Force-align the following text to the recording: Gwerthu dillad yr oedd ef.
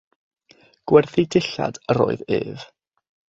Gwerthu 0.91 1.25
dillad 1.35 1.79
yr 1.95 2.03
oedd 2.07 2.25
ef. 2.39 2.65